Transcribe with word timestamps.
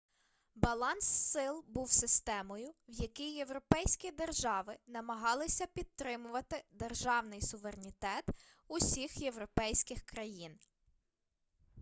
баланс 0.55 1.03
сил 1.05 1.63
був 1.67 1.91
системою 1.91 2.73
в 2.87 2.91
якій 3.01 3.31
європейські 3.33 4.11
держави 4.11 4.77
намагалися 4.87 5.65
підтримувати 5.65 6.63
державний 6.71 7.41
суверенітет 7.41 8.25
усіх 8.67 9.17
європейських 9.17 10.01
країн 10.03 10.57